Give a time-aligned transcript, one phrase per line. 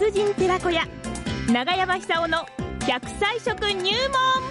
[0.00, 0.82] 達人寺子屋。
[1.52, 2.38] 長山久夫の
[2.80, 4.49] 100歳食入門。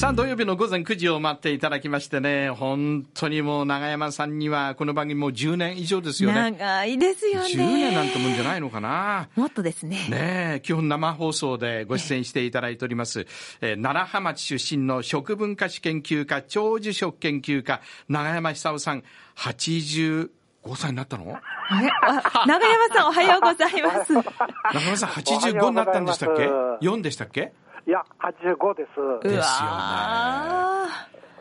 [0.00, 6.52] さあ、土曜日の午前9時を待っていただきましてね、本当にもう長山さんには、この番組もう10年以上ですよね。
[6.52, 7.48] 長いですよね。
[7.48, 9.28] 10年なんてもんじゃないのかな。
[9.36, 10.08] もっとですね。
[10.08, 13.26] ね基本生放送でご出演していただいております、
[13.60, 19.04] えー、奈良浜町出身の食文化史研究家、長寿食研究家、長山久夫さん、
[19.36, 20.30] 85
[20.76, 21.36] 歳になったの？
[21.68, 21.90] あれ？
[22.46, 24.14] 長山さんおはようございます。
[24.14, 24.24] 長
[24.80, 26.46] 山さん85になったんでしたっけ
[26.80, 27.52] ?4 でしたっけ？
[27.90, 28.94] いや、85です。
[29.24, 29.42] ですよね。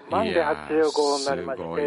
[0.09, 1.81] なんで85になりまして。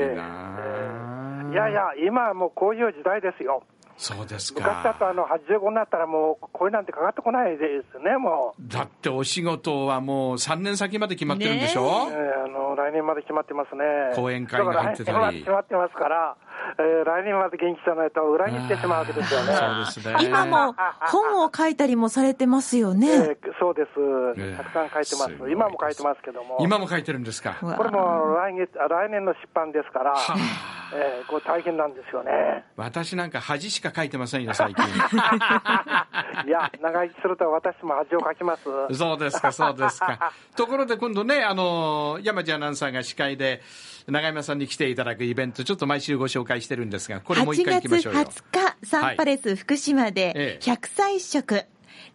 [1.50, 3.64] いやいや、今はもうこういう時代ですよ。
[3.96, 8.68] そうですか昔だとあの85になったら、もう声なんてかかってこないですね、もう。
[8.68, 13.82] だってお仕事はもう3年先まで決まってるんでしょ、ね、あの来年まで決まってますね。
[14.14, 15.38] 講演会が入ってたり。
[15.38, 16.36] 決まってますから、
[16.78, 19.54] えー、来年まで元気じゃないと裏切ってしまうわけですよね。
[19.92, 20.26] そうですね。
[20.26, 23.08] 今も本を書いたりもされてますよね。
[23.08, 24.56] えー、そうです。
[24.56, 25.50] たくさん書いてます。
[25.50, 26.58] 今も書いてますけども。
[26.60, 27.56] 今も書いてるんですか？
[27.60, 30.14] これも来月、来年の出版ですから、
[30.94, 32.30] えー、これ大変なんですよね。
[32.76, 34.84] 私なんか恥しか書いてませんよ、最近。
[36.46, 38.64] いや、長生きすると私も恥を書きます。
[38.94, 40.32] そうですか、そうですか。
[40.54, 43.62] ところで今度ね、あの、山地アナウンサーが司会で、
[44.08, 48.20] 永山さんに来ていただくイベント、ちょっと毎週ご紹介してるんですが、これもう一回行きましょうよ。
[48.20, 51.64] 8月20日、サンパレス福島で、100歳食。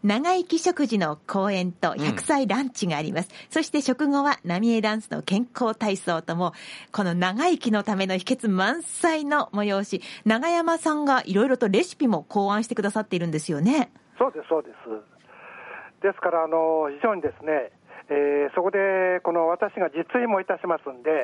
[0.03, 3.29] 長生き食事の講演と100歳ランチがあります。
[3.29, 6.53] うん、そして食後は浪江ダンスの健康体操とも、
[6.91, 13.91] この長生きのための秘訣満載の催し、長山さんがいろいろとレシピも考案してくださっているんですよね。
[14.17, 16.03] そうです、そうです。
[16.03, 17.71] ですから、あの、非常にですね、
[18.09, 21.23] えー、そこでこの私が実演もいたしますんで、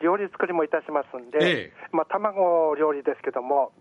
[0.00, 3.72] 料理作りもいたしますんで、ええ、まあ、卵料理ですけども、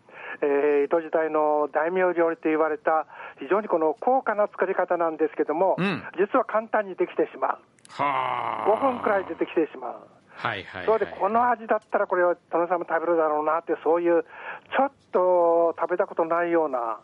[0.42, 3.06] えー、江戸時代の大名料理と言われた、
[3.40, 7.58] 非常にこの高価な作り方なんですけども、うん、実は簡単にできてしまう、
[7.90, 9.94] 5分くらいでできてしまう。
[10.36, 17.00] はいはい、はい、それでこの味だったらこれは殿様も食べるだろうなって、そういうちょっと食べたことないような、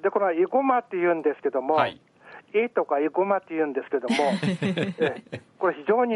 [0.02, 2.02] で、このイゴマって言うんですけども、はい、
[2.54, 4.16] イとかイゴマって言うんですけども、
[5.00, 6.16] えこれ非常に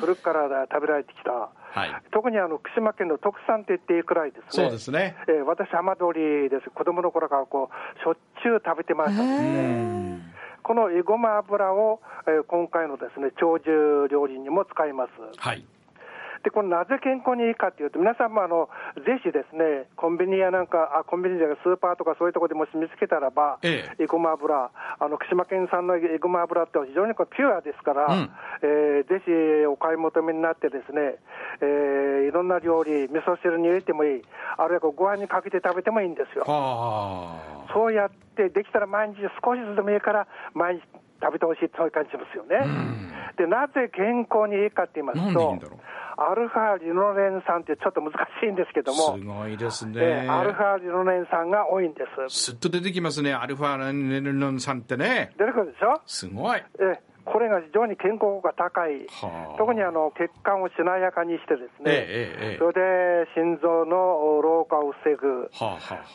[0.00, 1.48] 古くから食べられてきた、は
[1.86, 4.64] い、特にあの福島県の特産って言っていいくらいですね。
[4.64, 5.16] そうですね。
[5.28, 6.70] えー、私、浜通りです。
[6.70, 10.18] 子供の頃からこう、しょっちゅう食べてましたね。
[10.62, 15.10] このエゴマ油を、えー、今回のですね、長寿料理にも使います。
[15.38, 15.64] はい。
[16.44, 28.30] で、このなぜ健康にいいかっていうと、皆さんもあのぜひですね、コンビニやなんか、あコンビニじゃスーパーとかそういうところでもし見つけたらば、ええ、エゴマ油、あの福島県産のエゴマ油って非常にこピュアですから、うん、
[28.62, 31.16] えー、ぜひお買い求めになってですね、
[31.60, 34.22] えー、いろんな料理、味噌汁に入れてもいい、
[34.56, 36.44] あるいはご飯にかけて食べてもいいんですよ。
[37.72, 40.82] そうやって、できたら毎日少しずつでもいいから、毎日
[41.20, 42.64] 食べてほしいそういう感じしますよね。
[43.36, 45.58] で、なぜ健康にいいかって言いますと、
[46.20, 52.50] アルファリノレン酸ってちょっと難しいんですけども、すごいですね、アルファリノレン酸が多いんです。
[52.50, 55.30] すっと出てきますね、アルファリノレン酸ってね。
[55.38, 56.00] 出てくるでしょ？
[56.06, 56.62] すごい。
[56.80, 57.00] え
[57.30, 59.06] これが非常に健康効果高い、
[59.58, 65.50] 特にあの血管をしなやかにしてですね、それで心臓の老化を防ぐ、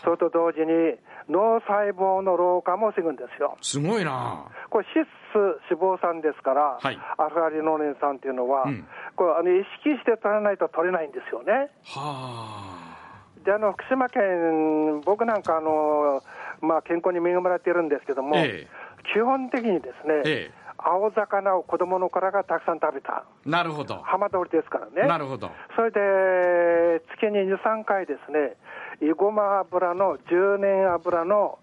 [0.04, 0.98] それと同時に
[1.30, 3.58] 脳細胞の老化も防ぐんですよ。
[3.62, 4.46] すごいな。
[4.70, 5.38] これ脂質
[5.70, 11.70] 脂肪酸ですから、はい、アルファリノレン酸っていうのは、うん、これあの意識して取らないと取れないんですよね。
[11.86, 13.44] はあ。
[13.46, 16.24] であの福島県、僕なんかあの、
[16.62, 18.68] まあ、健康に恵まれているんですけども、ええ、
[19.14, 23.24] 基本的にですね、ええ青魚を子供の頃がたくさん食べた。
[23.46, 24.02] なるほど。
[24.04, 25.08] 浜通りですからね。
[25.08, 25.52] なるほど。
[25.76, 28.58] それで、月に2、3回ですね、
[29.02, 31.60] いごま油の10年油の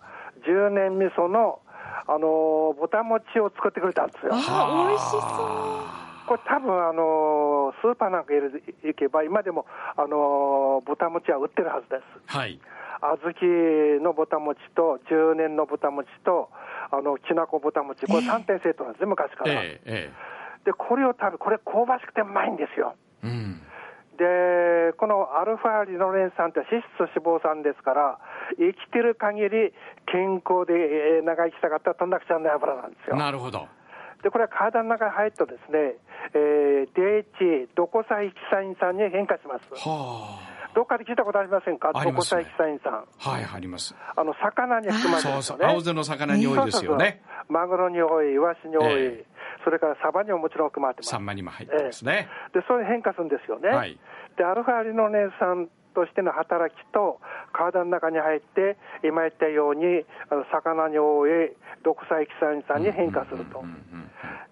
[0.46, 1.60] 10年味噌の、
[2.06, 4.32] あの、豚餅を作ってくれたんですよ。
[4.32, 6.00] あ、美味しそう。
[6.26, 9.66] これ多分あのスーパーなんか行けば、今でも
[9.96, 11.96] あの豚餅は売ってるはずで
[12.30, 12.36] す。
[12.36, 12.60] はい。
[13.00, 16.50] 小豆の豚餅と、10年の豚餅と、
[16.92, 19.62] あのきなこ豚餅、これ3点セットなんですね、昔から。
[19.62, 20.10] ええ、
[20.64, 22.94] で、これを食べ、これ香ばしくてうまいんですよ。
[23.22, 23.62] うん、
[24.18, 28.18] で、このアルファリノレン酸って脂質脂肪酸ですから、
[28.58, 29.72] 生きてる限り
[30.06, 33.16] 健康で長生きしたかったらとんだくちゃんの油なんですよ。
[33.16, 33.68] なるほど。
[34.22, 35.96] で、これは体の中に入るとですね、
[36.34, 39.88] えー、DH、ドコサイキサイン酸に変化します。
[39.88, 40.59] はあ。
[40.74, 43.04] どっかで聞いたことありませんか、ドコサイキサイン酸。
[43.18, 43.94] はい、あります。
[44.16, 47.22] あの、魚に含まれてる、ね、そうそう、青背の魚に多いですよね。
[47.48, 51.10] マグロに多い、イワシに多い、えー、それからサバにももちろん含まれてます。
[51.10, 52.28] サンマにも入ってますね。
[52.54, 53.68] えー、で、そういう変化するんですよね。
[53.68, 53.98] はい、
[54.36, 57.20] で、アルファリノレン酸としての働きと、
[57.52, 61.52] 体の中に入って、今言ったように、あの魚に多い、
[61.82, 63.64] 毒イキサイン酸に変化すると。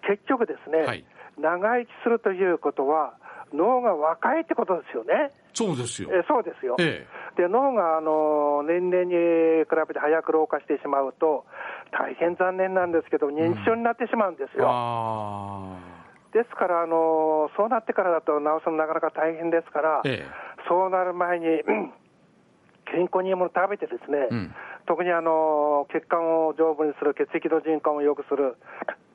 [0.07, 1.05] 結局ですね、はい、
[1.37, 3.13] 長生きするということは、
[3.53, 5.31] 脳が若いってことですよね。
[5.53, 6.09] そうですよ。
[6.11, 6.75] えそうですよ。
[6.79, 7.07] え
[7.37, 11.45] え、で脳があの年々に比べて早く老化してしまうと、
[11.91, 14.69] 大変残念なんですけど、認知症になってしまうんですよ。
[14.69, 20.25] うん、ですからあの、そうなってからだと治すのなかなか大変ですから、え、
[20.67, 21.45] そうなる前に、
[22.91, 24.55] 健康にいいもの食べてですね、うん、
[24.87, 28.57] 特にあの血管を丈夫にする、血液の循環を良くする、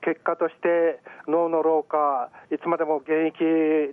[0.05, 3.41] 結果として脳の老化、いつまでも現役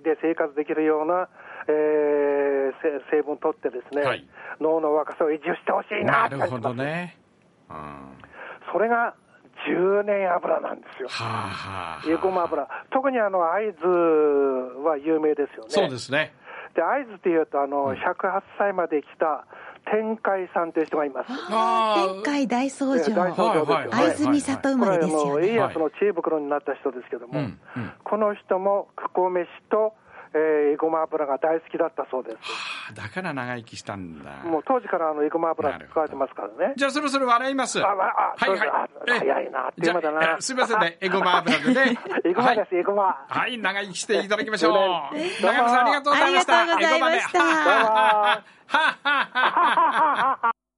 [0.03, 1.29] で生活できるような、
[1.67, 4.27] えー、成分を取ってですね、はい、
[4.59, 7.17] 脳の若さを維持してほしいななるほどね。
[7.69, 8.17] うん、
[8.73, 9.15] それが
[9.67, 11.07] 10年油なんですよ。
[11.09, 12.67] はあはあ、エゴマ油。
[12.91, 15.69] 特にあの、会津は有名ですよね。
[15.69, 16.33] そうですね。
[16.75, 19.45] で、会津っていうと、あの、108歳まで来た、
[19.85, 21.27] 天海さんという人がいます。
[21.27, 23.13] 天海大僧正。
[23.13, 25.47] 大僧正です会津美里生まれですよね。
[25.47, 27.49] 家康の知恵袋になった人ですけども、
[28.03, 29.93] この人も、クコ飯と、
[30.33, 32.35] えー、ごま油が大好きだったそうです。
[32.37, 34.43] はあ、だから長生きしたんだ。
[34.43, 36.73] もう当時からあの、えごま油使われてますからね。
[36.77, 37.83] じゃあそろそろ笑います。
[37.83, 39.19] あ、あ、はいはい。
[39.19, 40.37] 早いな、っていうまだな。
[40.39, 41.97] すみませんね、えごま油でね。
[42.23, 43.25] えごまです、えごま。
[43.27, 44.73] はい、長生きしていただきましょう。
[45.41, 46.61] 長山さんありがとうございました。
[46.61, 47.39] ありがとうございました。
[47.39, 47.53] どうも。
[47.53, 50.50] はははははは。